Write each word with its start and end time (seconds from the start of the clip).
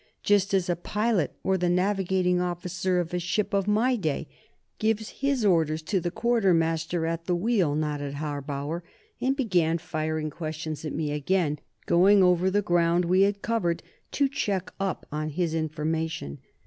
"Just 0.23 0.51
as 0.55 0.67
a 0.67 0.75
pilot, 0.75 1.35
or 1.43 1.59
the 1.59 1.69
navigating 1.69 2.41
officer 2.41 2.99
of 2.99 3.13
a 3.13 3.19
ship 3.19 3.53
of 3.53 3.67
my 3.67 3.95
day 3.95 4.27
gives 4.79 5.09
his 5.21 5.45
orders 5.45 5.83
to 5.83 5.99
the 5.99 6.09
quartermaster 6.09 7.05
at 7.05 7.25
the 7.25 7.35
wheel," 7.35 7.75
nodded 7.75 8.15
Harbauer, 8.15 8.81
and 9.21 9.35
began 9.35 9.77
firing 9.77 10.31
questions 10.31 10.83
at 10.85 10.93
me 10.93 11.11
again, 11.11 11.59
going 11.85 12.23
over 12.23 12.49
the 12.49 12.63
ground 12.63 13.05
we 13.05 13.21
had 13.21 13.43
covered, 13.43 13.83
to 14.13 14.27
check 14.27 14.73
up 14.79 15.05
on 15.11 15.29
his 15.29 15.53
information. 15.53 16.39